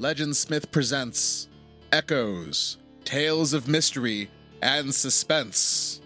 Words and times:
Legendsmith 0.00 0.72
presents 0.72 1.48
Echoes, 1.92 2.78
Tales 3.04 3.52
of 3.52 3.68
Mystery 3.68 4.28
and 4.60 4.92
Suspense. 4.92 6.00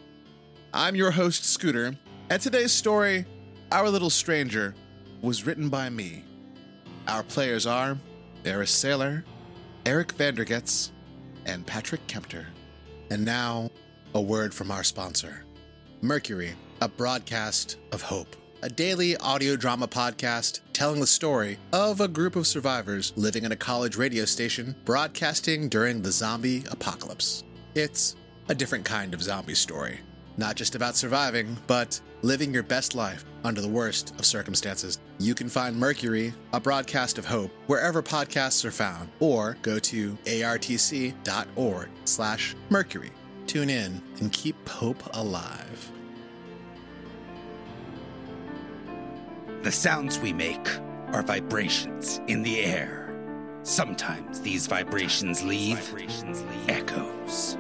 I'm 0.75 0.95
your 0.95 1.11
host, 1.11 1.47
Scooter, 1.47 1.97
and 2.29 2.43
today's 2.43 2.71
story, 2.71 3.25
Our 3.73 3.89
Little 3.89 4.11
Stranger, 4.11 4.75
was 5.23 5.47
written 5.47 5.71
by 5.71 5.89
me. 5.89 6.23
Our 7.09 7.23
players 7.23 7.65
are 7.65 7.97
Eris 8.45 8.73
Saylor, 8.73 9.25
Eric 9.87 10.15
Vandergetz, 10.15 10.91
and 11.47 11.67
Patrick 11.67 12.07
Kempter. 12.07 12.45
And 13.11 13.25
now, 13.25 13.71
a 14.15 14.21
word 14.21 14.53
from 14.53 14.71
our 14.71 14.85
sponsor 14.85 15.47
Mercury, 16.03 16.53
a 16.83 16.89
broadcast 16.89 17.79
of 17.93 18.03
hope, 18.03 18.37
a 18.61 18.69
daily 18.69 19.17
audio 19.17 19.57
drama 19.57 19.89
podcast 19.89 20.61
telling 20.79 21.01
the 21.01 21.07
story 21.09 21.59
of 21.73 22.01
a 22.01 22.07
group 22.07 22.37
of 22.37 22.47
survivors 22.47 23.13
living 23.17 23.43
in 23.43 23.51
a 23.51 23.57
college 23.57 23.97
radio 23.97 24.25
station 24.25 24.77
broadcasting 24.85 25.69
during 25.69 26.01
the 26.01 26.13
zombie 26.13 26.63
apocalypse. 26.71 27.43
It's 27.75 28.15
a 28.49 28.55
different 28.55 28.85
kind 28.85 29.13
of 29.13 29.21
zombie 29.21 29.57
story, 29.57 29.99
not 30.37 30.55
just 30.55 30.77
about 30.77 30.95
surviving, 30.95 31.57
but 31.67 32.01
living 32.23 32.55
your 32.55 32.63
best 32.63 32.95
life 32.95 33.25
under 33.43 33.61
the 33.61 33.67
worst 33.67 34.15
of 34.21 34.25
circumstances. 34.25 35.01
You 35.19 35.35
can 35.35 35.49
find 35.49 35.75
Mercury, 35.75 36.33
a 36.53 36.61
broadcast 36.61 37.19
of 37.19 37.25
hope, 37.25 37.51
wherever 37.67 38.01
podcasts 38.01 38.65
are 38.65 38.71
found, 38.71 39.09
or 39.19 39.57
go 39.63 39.81
to 39.81 40.13
artc.org 40.27 41.89
slash 42.05 42.55
mercury. 42.71 43.11
Tune 43.49 43.69
in 43.69 44.01
and 44.21 44.33
keep 44.33 44.69
hope 44.69 45.03
alive. 45.17 45.91
The 49.63 49.73
sounds 49.73 50.21
we 50.21 50.33
make 50.33 50.69
are 51.09 51.23
vibrations 51.23 52.21
in 52.29 52.45
the 52.45 52.61
air. 52.61 53.13
Sometimes 53.65 54.41
these 54.41 54.69
vibrations 54.69 55.43
leave 55.43 55.79
echoes. 56.69 57.59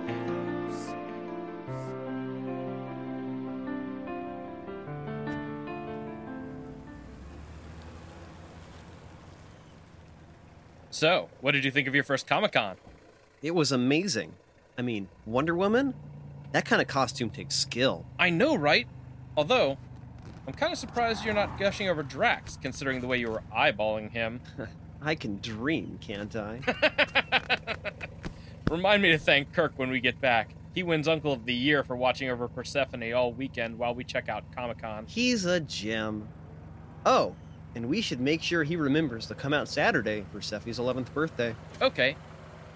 So, 10.90 11.28
what 11.40 11.50
did 11.50 11.64
you 11.64 11.72
think 11.72 11.88
of 11.88 11.96
your 11.96 12.05
first 12.05 12.28
Comic 12.28 12.52
Con? 12.52 12.77
It 13.42 13.56
was 13.56 13.72
amazing. 13.72 14.34
I 14.78 14.83
mean, 14.83 15.08
Wonder 15.27 15.55
Woman? 15.56 15.94
That 16.52 16.64
kind 16.64 16.80
of 16.80 16.86
costume 16.86 17.30
takes 17.30 17.56
skill. 17.56 18.06
I 18.20 18.30
know, 18.30 18.55
right? 18.55 18.86
Although, 19.36 19.78
I'm 20.48 20.54
kind 20.54 20.72
of 20.72 20.78
surprised 20.78 21.27
you're 21.27 21.34
not 21.34 21.58
gushing 21.58 21.91
over 21.91 22.02
Drax, 22.02 22.56
considering 22.56 23.02
the 23.02 23.06
way 23.06 23.18
you 23.18 23.30
were 23.30 23.42
eyeballing 23.54 24.10
him. 24.10 24.41
I 25.02 25.14
can 25.14 25.40
dream, 25.42 25.98
can't 26.00 26.34
I? 26.34 26.60
Remind 28.70 29.02
me 29.02 29.10
to 29.10 29.18
thank 29.18 29.52
Kirk 29.52 29.74
when 29.77 29.90
we 29.90 30.00
get 30.00 30.18
back. 30.22 30.55
He 30.74 30.82
wins 30.82 31.06
Uncle 31.06 31.34
of 31.34 31.44
the 31.44 31.52
Year 31.52 31.84
for 31.84 31.96
watching 31.96 32.30
over 32.30 32.48
Persephone 32.48 33.12
all 33.12 33.34
weekend 33.34 33.78
while 33.78 33.94
we 33.94 34.05
check 34.05 34.30
out 34.30 34.50
Comic 34.56 34.78
Con. 34.78 35.05
He's 35.06 35.44
a 35.44 35.60
gem. 35.60 36.27
Oh, 37.05 37.36
and 37.74 37.86
we 37.86 38.00
should 38.00 38.18
make 38.18 38.40
sure 38.40 38.64
he 38.64 38.77
remembers 38.77 39.27
to 39.27 39.34
come 39.34 39.52
out 39.52 39.68
Saturday 39.68 40.24
for 40.33 40.40
Seffi's 40.40 40.78
11th 40.78 41.12
birthday. 41.12 41.55
Okay. 41.83 42.16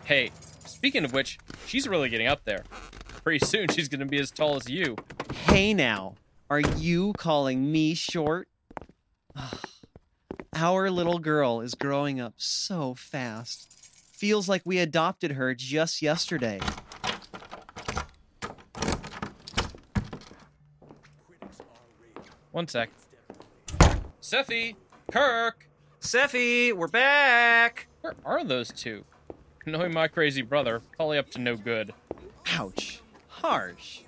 Hey, 0.04 0.30
speaking 0.66 1.06
of 1.06 1.14
which, 1.14 1.38
she's 1.66 1.88
really 1.88 2.10
getting 2.10 2.26
up 2.26 2.44
there. 2.44 2.64
Pretty 3.24 3.46
soon 3.46 3.68
she's 3.68 3.88
gonna 3.88 4.04
be 4.04 4.20
as 4.20 4.30
tall 4.30 4.56
as 4.56 4.68
you. 4.68 4.94
Hey 5.46 5.72
now, 5.72 6.16
are 6.52 6.60
you 6.60 7.14
calling 7.14 7.72
me 7.72 7.94
short? 7.94 8.46
Our 10.54 10.90
little 10.90 11.18
girl 11.18 11.62
is 11.62 11.74
growing 11.74 12.20
up 12.20 12.34
so 12.36 12.92
fast. 12.92 13.72
Feels 14.12 14.50
like 14.50 14.60
we 14.66 14.78
adopted 14.78 15.32
her 15.32 15.54
just 15.54 16.02
yesterday. 16.02 16.60
One 22.50 22.68
sec. 22.68 22.90
Seffi! 24.20 24.76
Kirk! 25.10 25.70
Seffi, 26.02 26.74
we're 26.74 26.86
back! 26.86 27.86
Where 28.02 28.14
are 28.26 28.44
those 28.44 28.68
two? 28.68 29.06
Knowing 29.64 29.94
my 29.94 30.06
crazy 30.06 30.42
brother, 30.42 30.82
probably 30.98 31.16
up 31.16 31.30
to 31.30 31.38
no 31.38 31.56
good. 31.56 31.94
Ouch. 32.52 33.00
Harsh. 33.28 34.00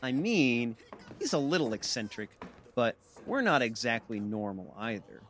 I 0.00 0.12
mean, 0.12 0.76
he's 1.24 1.32
a 1.32 1.38
little 1.38 1.72
eccentric, 1.72 2.28
but 2.74 2.96
we're 3.24 3.40
not 3.40 3.62
exactly 3.62 4.20
normal 4.20 4.74
either. 4.78 5.22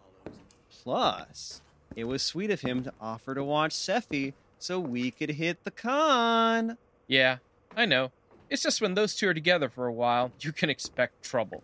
Plus, 0.83 1.63
it 1.95 2.03
was 2.03 2.21
sweet 2.21 2.51
of 2.51 2.63
him 2.63 2.83
to 2.83 2.93
offer 3.01 3.33
to 3.33 3.45
watch 3.45 3.71
Seffi 3.71 4.33
so 4.59 4.81
we 4.81 5.13
could 5.13 5.31
hit 5.31 5.63
the 5.63 5.71
con. 5.71 6.79
Yeah, 7.07 7.37
I 7.77 7.87
know. 7.87 8.11
It's 8.51 8.65
just 8.65 8.81
when 8.81 8.95
those 8.95 9.15
two 9.15 9.29
are 9.29 9.35
together 9.35 9.69
for 9.69 9.87
a 9.87 9.93
while, 9.93 10.33
you 10.41 10.51
can 10.51 10.69
expect 10.69 11.23
trouble. 11.23 11.63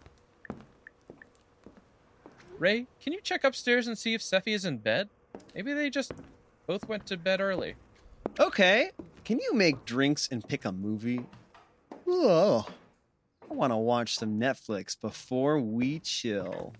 Ray, 2.56 2.86
can 3.02 3.12
you 3.12 3.20
check 3.20 3.42
upstairs 3.42 3.88
and 3.88 3.98
see 3.98 4.14
if 4.14 4.20
Seffi 4.20 4.54
is 4.54 4.64
in 4.64 4.78
bed? 4.78 5.08
Maybe 5.56 5.72
they 5.72 5.90
just 5.90 6.12
both 6.68 6.88
went 6.88 7.04
to 7.06 7.16
bed 7.16 7.40
early. 7.40 7.74
Okay, 8.38 8.92
can 9.24 9.40
you 9.40 9.54
make 9.54 9.84
drinks 9.84 10.28
and 10.30 10.46
pick 10.46 10.64
a 10.64 10.70
movie? 10.70 11.26
Whoa. 12.04 12.66
I 13.50 13.54
want 13.54 13.72
to 13.72 13.76
watch 13.76 14.16
some 14.16 14.38
Netflix 14.38 14.98
before 14.98 15.58
we 15.58 15.98
chill. 15.98 16.72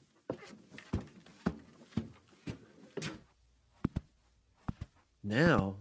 Now, 5.25 5.77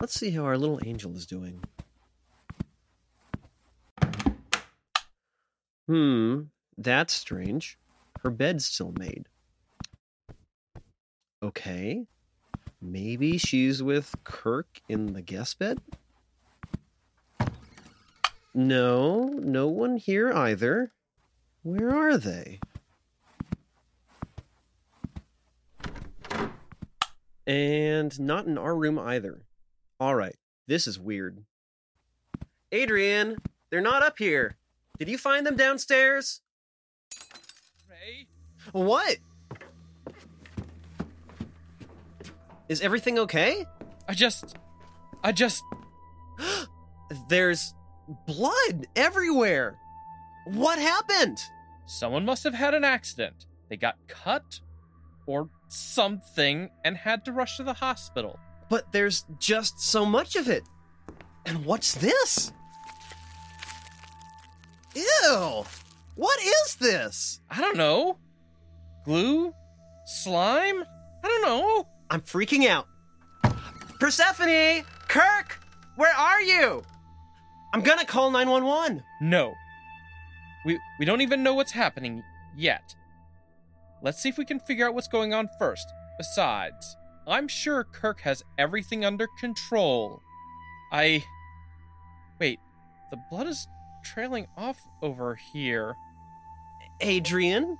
let's 0.00 0.18
see 0.18 0.30
how 0.30 0.44
our 0.44 0.58
little 0.58 0.80
angel 0.84 1.14
is 1.16 1.26
doing. 1.26 1.62
Hmm, 5.86 6.40
that's 6.76 7.12
strange. 7.12 7.78
Her 8.22 8.30
bed's 8.30 8.66
still 8.66 8.92
made. 8.98 9.26
Okay. 11.42 12.06
Maybe 12.80 13.38
she's 13.38 13.80
with 13.82 14.14
Kirk 14.24 14.80
in 14.88 15.12
the 15.12 15.22
guest 15.22 15.58
bed? 15.60 15.80
No, 18.54 19.24
no 19.28 19.68
one 19.68 19.96
here 19.96 20.30
either. 20.32 20.92
Where 21.62 21.94
are 21.94 22.18
they? 22.18 22.60
And 27.46 28.18
not 28.20 28.46
in 28.46 28.58
our 28.58 28.76
room 28.76 28.98
either. 28.98 29.46
All 29.98 30.14
right, 30.14 30.36
this 30.66 30.86
is 30.86 30.98
weird. 30.98 31.44
Adrian, 32.72 33.36
they're 33.70 33.80
not 33.80 34.02
up 34.02 34.18
here. 34.18 34.56
Did 34.98 35.08
you 35.08 35.18
find 35.18 35.46
them 35.46 35.56
downstairs? 35.56 36.40
Ray? 37.88 38.26
What? 38.72 39.16
Is 42.68 42.80
everything 42.80 43.18
okay? 43.18 43.66
I 44.08 44.14
just. 44.14 44.56
I 45.22 45.32
just. 45.32 45.62
There's 47.28 47.74
blood 48.26 48.86
everywhere. 48.96 49.78
What 50.46 50.78
happened? 50.78 51.38
Someone 51.86 52.24
must 52.24 52.44
have 52.44 52.54
had 52.54 52.74
an 52.74 52.84
accident. 52.84 53.46
They 53.68 53.76
got 53.76 53.96
cut 54.08 54.60
or 55.26 55.48
something 55.68 56.70
and 56.84 56.96
had 56.96 57.24
to 57.24 57.32
rush 57.32 57.56
to 57.56 57.62
the 57.62 57.72
hospital. 57.72 58.38
But 58.68 58.92
there's 58.92 59.24
just 59.38 59.80
so 59.80 60.04
much 60.04 60.36
of 60.36 60.48
it. 60.48 60.64
And 61.46 61.64
what's 61.64 61.94
this? 61.94 62.52
Ew! 64.94 65.64
What 66.14 66.40
is 66.42 66.76
this? 66.76 67.40
I 67.50 67.60
don't 67.60 67.76
know. 67.76 68.18
Glue? 69.04 69.54
Slime? 70.04 70.84
I 71.24 71.28
don't 71.28 71.42
know. 71.42 71.88
I'm 72.10 72.20
freaking 72.20 72.66
out. 72.66 72.86
Persephone! 73.98 74.84
Kirk! 75.08 75.58
Where 75.96 76.14
are 76.14 76.42
you? 76.42 76.82
I'm 77.72 77.80
gonna 77.80 78.04
call 78.04 78.30
911. 78.30 79.02
No. 79.20 79.54
We 80.64 80.78
we 80.98 81.04
don't 81.04 81.20
even 81.20 81.42
know 81.42 81.54
what's 81.54 81.72
happening 81.72 82.22
yet. 82.56 82.94
Let's 84.02 84.20
see 84.20 84.28
if 84.28 84.38
we 84.38 84.44
can 84.44 84.60
figure 84.60 84.86
out 84.86 84.94
what's 84.94 85.08
going 85.08 85.32
on 85.32 85.48
first. 85.58 85.86
Besides, 86.18 86.96
I'm 87.26 87.48
sure 87.48 87.84
Kirk 87.84 88.20
has 88.22 88.42
everything 88.58 89.04
under 89.04 89.28
control. 89.40 90.20
I 90.92 91.24
Wait, 92.38 92.58
the 93.10 93.18
blood 93.30 93.46
is 93.46 93.66
trailing 94.04 94.46
off 94.56 94.80
over 95.00 95.34
here. 95.34 95.96
Adrian, 97.00 97.78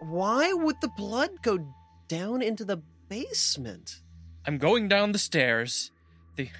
why 0.00 0.52
would 0.52 0.80
the 0.80 0.88
blood 0.88 1.30
go 1.42 1.64
down 2.08 2.42
into 2.42 2.64
the 2.64 2.78
basement? 3.08 4.02
I'm 4.46 4.58
going 4.58 4.88
down 4.88 5.12
the 5.12 5.18
stairs. 5.18 5.90
They 6.36 6.50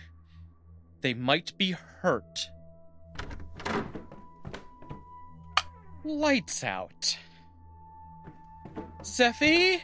they 1.04 1.12
might 1.12 1.52
be 1.58 1.72
hurt. 2.00 2.48
Lights 6.02 6.64
out. 6.64 7.18
Seffi? 9.02 9.82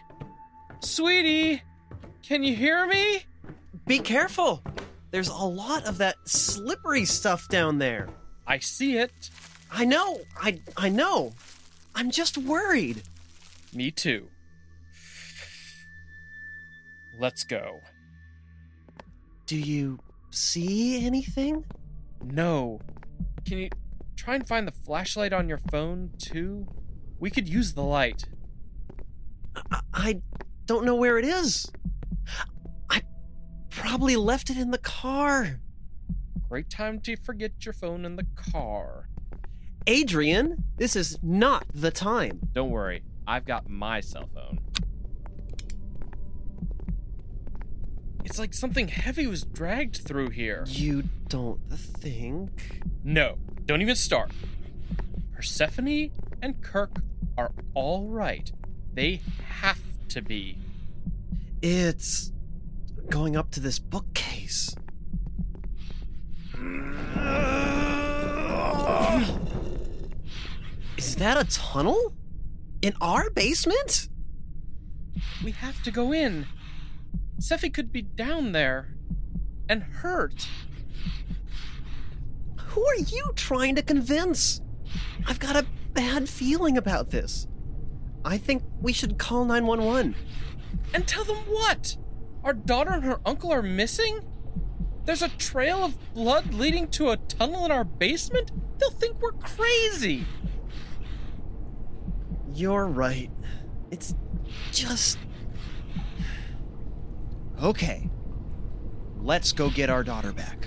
Sweetie? 0.80 1.62
Can 2.22 2.42
you 2.42 2.56
hear 2.56 2.86
me? 2.86 3.26
Be 3.86 3.98
careful. 3.98 4.62
There's 5.10 5.28
a 5.28 5.34
lot 5.34 5.84
of 5.84 5.98
that 5.98 6.16
slippery 6.24 7.04
stuff 7.04 7.46
down 7.48 7.76
there. 7.76 8.08
I 8.46 8.58
see 8.58 8.96
it. 8.96 9.12
I 9.70 9.84
know. 9.84 10.20
I 10.40 10.58
I 10.78 10.88
know. 10.88 11.34
I'm 11.94 12.10
just 12.10 12.38
worried. 12.38 13.02
Me 13.74 13.90
too. 13.90 14.26
Let's 17.18 17.44
go. 17.44 17.80
Do 19.44 19.58
you 19.58 19.98
see 20.30 21.04
anything? 21.04 21.64
No. 22.22 22.80
Can 23.46 23.58
you 23.58 23.70
try 24.16 24.34
and 24.34 24.46
find 24.46 24.66
the 24.66 24.72
flashlight 24.72 25.32
on 25.32 25.48
your 25.48 25.60
phone, 25.70 26.10
too? 26.18 26.66
We 27.18 27.30
could 27.30 27.48
use 27.48 27.74
the 27.74 27.82
light. 27.82 28.24
I, 29.70 29.80
I 29.92 30.22
don't 30.66 30.84
know 30.84 30.94
where 30.94 31.18
it 31.18 31.24
is. 31.24 31.70
I 32.88 33.02
probably 33.70 34.16
left 34.16 34.50
it 34.50 34.56
in 34.56 34.70
the 34.70 34.78
car. 34.78 35.60
Great 36.48 36.70
time 36.70 37.00
to 37.00 37.16
forget 37.16 37.64
your 37.64 37.74
phone 37.74 38.04
in 38.04 38.16
the 38.16 38.26
car. 38.34 39.08
Adrian, 39.86 40.64
this 40.76 40.96
is 40.96 41.18
not 41.22 41.64
the 41.74 41.90
time. 41.90 42.40
Don't 42.52 42.70
worry, 42.70 43.02
I've 43.26 43.44
got 43.44 43.68
my 43.68 44.00
cell 44.00 44.28
phone. 44.34 44.58
It's 48.24 48.38
like 48.38 48.54
something 48.54 48.88
heavy 48.88 49.26
was 49.26 49.44
dragged 49.44 49.96
through 49.96 50.30
here. 50.30 50.64
You 50.66 51.04
don't 51.28 51.60
think? 51.70 52.82
No, 53.02 53.38
don't 53.66 53.82
even 53.82 53.96
start. 53.96 54.30
Persephone 55.34 56.10
and 56.42 56.62
Kirk 56.62 57.00
are 57.38 57.52
all 57.74 58.08
right. 58.08 58.52
They 58.92 59.20
have 59.46 59.80
to 60.10 60.22
be. 60.22 60.58
It's 61.62 62.32
going 63.08 63.36
up 63.36 63.50
to 63.52 63.60
this 63.60 63.78
bookcase. 63.78 64.74
Is 70.96 71.16
that 71.16 71.36
a 71.38 71.44
tunnel? 71.50 72.12
In 72.82 72.94
our 73.00 73.30
basement? 73.30 74.08
We 75.44 75.52
have 75.52 75.82
to 75.82 75.90
go 75.90 76.12
in. 76.12 76.46
Sephi 77.40 77.72
could 77.72 77.90
be 77.90 78.02
down 78.02 78.52
there 78.52 78.94
and 79.68 79.82
hurt. 79.82 80.46
Who 82.58 82.86
are 82.86 82.96
you 82.96 83.32
trying 83.34 83.74
to 83.76 83.82
convince? 83.82 84.60
I've 85.26 85.40
got 85.40 85.56
a 85.56 85.66
bad 85.94 86.28
feeling 86.28 86.76
about 86.76 87.10
this. 87.10 87.46
I 88.26 88.36
think 88.36 88.62
we 88.80 88.92
should 88.92 89.18
call 89.18 89.46
911. 89.46 90.14
And 90.92 91.08
tell 91.08 91.24
them 91.24 91.38
what? 91.48 91.96
Our 92.44 92.52
daughter 92.52 92.92
and 92.92 93.04
her 93.04 93.20
uncle 93.24 93.50
are 93.52 93.62
missing? 93.62 94.20
There's 95.06 95.22
a 95.22 95.28
trail 95.30 95.82
of 95.82 95.96
blood 96.12 96.52
leading 96.52 96.88
to 96.88 97.10
a 97.10 97.16
tunnel 97.16 97.64
in 97.64 97.70
our 97.70 97.84
basement? 97.84 98.52
They'll 98.78 98.90
think 98.90 99.20
we're 99.20 99.32
crazy. 99.32 100.26
You're 102.52 102.86
right. 102.86 103.30
It's 103.90 104.14
just. 104.72 105.18
Okay. 107.62 108.08
Let's 109.20 109.52
go 109.52 109.68
get 109.68 109.90
our 109.90 110.02
daughter 110.02 110.32
back. 110.32 110.66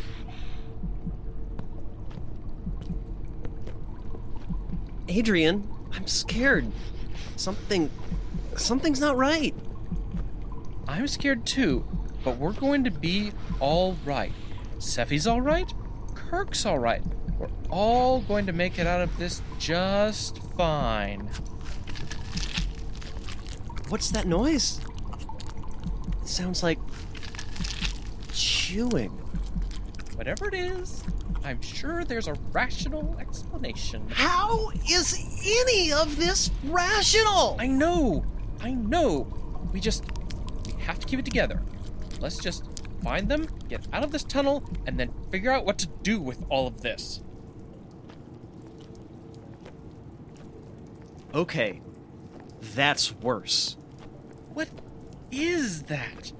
Adrian, 5.07 5.67
I'm 5.91 6.07
scared. 6.07 6.71
Something. 7.35 7.89
Something's 8.55 8.99
not 8.99 9.17
right. 9.17 9.55
I'm 10.87 11.07
scared 11.07 11.45
too, 11.45 11.85
but 12.23 12.37
we're 12.37 12.53
going 12.53 12.83
to 12.83 12.91
be 12.91 13.31
all 13.59 13.97
right. 14.05 14.31
Sephi's 14.77 15.25
all 15.25 15.41
right. 15.41 15.73
Kirk's 16.13 16.65
all 16.65 16.77
right. 16.77 17.01
We're 17.39 17.47
all 17.69 18.21
going 18.21 18.45
to 18.45 18.53
make 18.53 18.77
it 18.77 18.85
out 18.85 19.01
of 19.01 19.17
this 19.17 19.41
just 19.57 20.37
fine. 20.55 21.29
What's 23.89 24.09
that 24.11 24.27
noise? 24.27 24.79
It 26.23 26.29
sounds 26.29 26.63
like. 26.63 26.79
chewing. 28.31 29.11
Whatever 30.15 30.47
it 30.47 30.53
is, 30.53 31.03
I'm 31.43 31.61
sure 31.61 32.05
there's 32.05 32.27
a 32.27 32.33
rational 32.51 33.15
explanation. 33.19 34.07
How 34.09 34.71
is 34.89 35.13
any 35.67 35.91
of 35.91 36.15
this 36.15 36.49
rational? 36.65 37.57
I 37.59 37.67
know! 37.67 38.23
I 38.61 38.71
know! 38.71 39.27
We 39.73 39.81
just. 39.81 40.05
We 40.65 40.81
have 40.83 40.97
to 40.99 41.05
keep 41.07 41.19
it 41.19 41.25
together. 41.25 41.61
Let's 42.21 42.37
just 42.37 42.63
find 43.03 43.27
them, 43.27 43.47
get 43.67 43.85
out 43.91 44.03
of 44.03 44.11
this 44.11 44.23
tunnel, 44.23 44.63
and 44.87 44.97
then 44.97 45.11
figure 45.29 45.51
out 45.51 45.65
what 45.65 45.77
to 45.79 45.87
do 46.03 46.21
with 46.21 46.43
all 46.49 46.67
of 46.67 46.81
this. 46.81 47.21
Okay. 51.33 51.81
That's 52.75 53.13
worse. 53.13 53.75
What 54.53 54.69
is 55.33 55.83
that? 55.83 56.31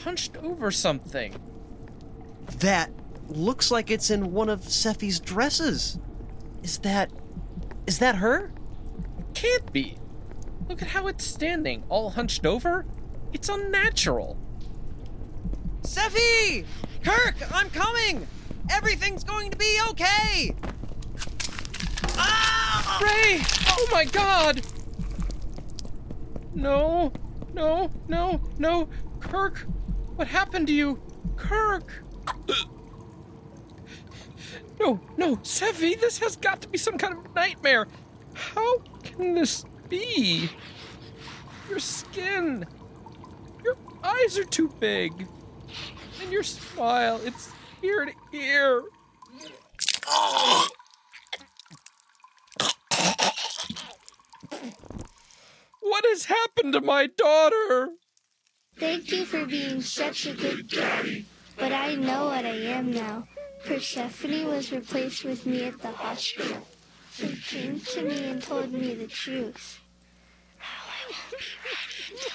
Hunched 0.00 0.36
over 0.38 0.70
something. 0.70 1.34
That 2.58 2.90
looks 3.28 3.70
like 3.70 3.90
it's 3.90 4.10
in 4.10 4.32
one 4.32 4.48
of 4.48 4.60
Sephi's 4.62 5.18
dresses. 5.20 5.98
Is 6.62 6.78
that. 6.78 7.10
Is 7.86 7.98
that 7.98 8.16
her? 8.16 8.52
Can't 9.34 9.72
be. 9.72 9.96
Look 10.68 10.82
at 10.82 10.88
how 10.88 11.06
it's 11.06 11.24
standing, 11.24 11.84
all 11.88 12.10
hunched 12.10 12.46
over. 12.46 12.86
It's 13.32 13.48
unnatural. 13.48 14.38
Sephi! 15.82 16.64
Kirk, 17.02 17.34
I'm 17.52 17.68
coming! 17.70 18.26
Everything's 18.70 19.24
going 19.24 19.50
to 19.50 19.58
be 19.58 19.78
okay! 19.90 20.54
Ah! 22.10 23.00
Ray! 23.02 23.40
Oh 23.68 23.88
my 23.90 24.04
god! 24.04 24.62
No, 26.54 27.12
no, 27.54 27.90
no, 28.08 28.40
no. 28.58 28.88
Kirk, 29.20 29.66
what 30.16 30.28
happened 30.28 30.66
to 30.68 30.72
you? 30.72 31.00
Kirk! 31.36 32.04
No, 34.80 35.00
no, 35.16 35.36
Sevi, 35.36 36.00
this 36.00 36.18
has 36.18 36.36
got 36.36 36.60
to 36.62 36.68
be 36.68 36.78
some 36.78 36.98
kind 36.98 37.16
of 37.16 37.34
nightmare. 37.34 37.86
How 38.34 38.78
can 39.04 39.34
this 39.34 39.64
be? 39.88 40.50
Your 41.68 41.78
skin. 41.78 42.66
Your 43.64 43.76
eyes 44.02 44.36
are 44.38 44.44
too 44.44 44.68
big. 44.80 45.26
And 46.20 46.32
your 46.32 46.42
smile, 46.42 47.20
it's 47.24 47.52
ear 47.82 48.06
to 48.06 48.36
ear. 48.36 48.82
What 55.82 56.04
has 56.06 56.26
happened 56.26 56.72
to 56.74 56.80
my 56.80 57.06
daughter? 57.06 57.90
Thank 58.78 59.10
you 59.10 59.24
for 59.24 59.44
being 59.44 59.82
such 59.82 60.26
a 60.26 60.32
good 60.32 60.68
daddy. 60.68 61.26
But 61.56 61.72
I 61.72 61.96
know 61.96 62.26
what 62.26 62.44
I 62.46 62.56
am 62.78 62.92
now. 62.92 63.26
Persephone 63.64 64.46
was 64.46 64.72
replaced 64.72 65.24
with 65.24 65.44
me 65.44 65.64
at 65.64 65.80
the 65.80 65.90
hospital. 65.90 66.66
She 67.12 67.36
came 67.36 67.80
to 67.80 68.02
me 68.02 68.24
and 68.24 68.42
told 68.42 68.72
me 68.72 68.94
the 68.94 69.06
truth. 69.06 69.80
How 70.58 70.88
I 70.88 71.10
won't 71.10 71.30
be 71.30 71.46
ready 71.68 72.12
until 72.12 72.32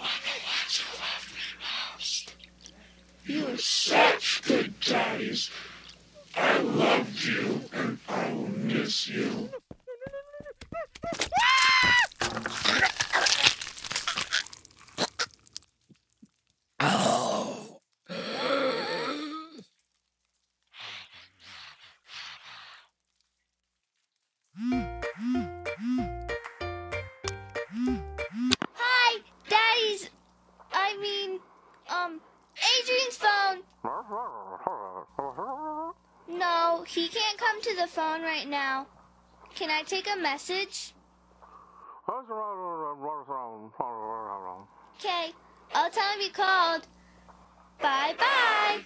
I. 0.00 0.04
And 0.04 0.24
the 0.24 0.36
ones 0.44 0.76
who 0.78 0.98
love 1.00 1.26
me 1.32 1.46
most. 1.96 2.34
You 3.24 3.54
are 3.54 3.56
such 3.56 4.42
good 4.42 4.78
daddies. 4.80 5.50
I 6.36 6.58
loved 6.58 7.24
you 7.24 7.62
and 7.72 7.98
I 8.08 8.32
will 8.32 8.48
miss 8.48 9.08
you. 9.08 9.48
He 36.86 37.08
can't 37.08 37.38
come 37.38 37.60
to 37.62 37.76
the 37.76 37.86
phone 37.86 38.22
right 38.22 38.48
now. 38.48 38.86
Can 39.54 39.70
I 39.70 39.82
take 39.82 40.06
a 40.12 40.18
message? 40.20 40.94
Okay, 44.98 45.32
I'll 45.74 45.90
tell 45.90 46.12
him 46.12 46.20
you 46.20 46.30
called. 46.30 46.86
Bye 47.80 48.14
bye. 48.18 48.80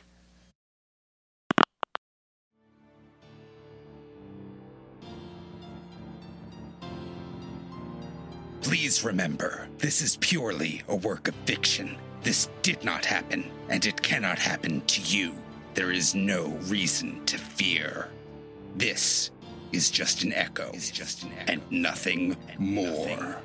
Please 8.62 9.02
remember, 9.02 9.68
this 9.78 10.02
is 10.02 10.16
purely 10.16 10.82
a 10.88 10.96
work 10.96 11.28
of 11.28 11.34
fiction. 11.46 11.96
This 12.22 12.48
did 12.62 12.84
not 12.84 13.04
happen, 13.04 13.50
and 13.68 13.84
it 13.86 14.00
cannot 14.02 14.38
happen 14.38 14.82
to 14.82 15.00
you. 15.00 15.34
There 15.78 15.92
is 15.92 16.12
no 16.12 16.58
reason 16.64 17.24
to 17.26 17.38
fear. 17.38 18.08
This 18.74 19.30
is 19.70 19.92
just 19.92 20.24
an 20.24 20.32
echo, 20.32 20.72
and 21.46 21.62
nothing 21.70 22.36
more. 22.58 23.36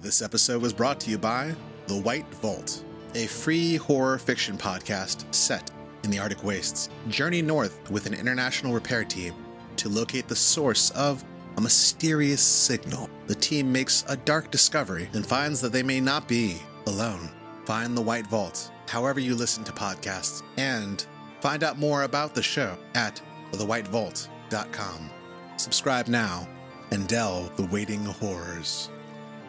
This 0.00 0.22
episode 0.22 0.60
was 0.60 0.72
brought 0.72 0.98
to 1.02 1.10
you 1.10 1.18
by 1.18 1.54
The 1.86 2.00
White 2.00 2.26
Vault, 2.42 2.82
a 3.14 3.28
free 3.28 3.76
horror 3.76 4.18
fiction 4.18 4.58
podcast 4.58 5.32
set 5.32 5.70
in 6.02 6.10
the 6.10 6.18
Arctic 6.18 6.42
Wastes. 6.42 6.88
Journey 7.10 7.42
north 7.42 7.88
with 7.88 8.06
an 8.06 8.14
international 8.14 8.74
repair 8.74 9.04
team 9.04 9.34
to 9.76 9.88
locate 9.88 10.26
the 10.26 10.34
source 10.34 10.90
of 10.90 11.24
a 11.58 11.60
mysterious 11.60 12.42
signal. 12.42 13.08
The 13.28 13.36
team 13.36 13.70
makes 13.70 14.04
a 14.08 14.16
dark 14.16 14.50
discovery 14.50 15.08
and 15.12 15.24
finds 15.24 15.60
that 15.60 15.70
they 15.70 15.84
may 15.84 16.00
not 16.00 16.26
be 16.26 16.60
alone. 16.88 17.30
Find 17.66 17.96
The 17.96 18.02
White 18.02 18.26
Vault 18.26 18.72
however 18.88 19.20
you 19.20 19.34
listen 19.34 19.64
to 19.64 19.72
podcasts 19.72 20.42
and 20.56 21.04
find 21.40 21.62
out 21.62 21.78
more 21.78 22.04
about 22.04 22.34
the 22.34 22.42
show 22.42 22.78
at 22.94 23.20
thewhitevault.com. 23.52 25.10
Subscribe 25.56 26.08
now 26.08 26.48
and 26.90 27.06
delve 27.08 27.56
the 27.56 27.66
waiting 27.66 28.04
horrors. 28.04 28.90